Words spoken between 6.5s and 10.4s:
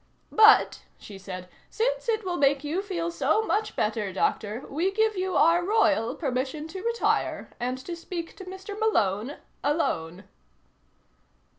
to retire, and to speak to Mr. Malone alone."